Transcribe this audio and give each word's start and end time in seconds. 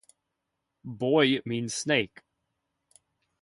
"Boi" 0.97 1.43
means 1.45 1.75
snake. 1.75 2.23